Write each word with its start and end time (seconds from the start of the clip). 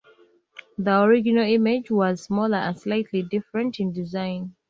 The 0.79 0.99
original 1.03 1.45
image 1.45 1.91
was 1.91 2.23
smaller 2.23 2.57
and 2.57 2.75
slightly 2.75 3.21
different 3.21 3.79
in 3.79 3.93
design. 3.93 4.55